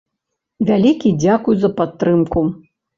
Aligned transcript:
Вялікі 0.69 1.13
дзякуй 1.21 1.55
за 1.63 1.73
падтрымку. 1.79 2.49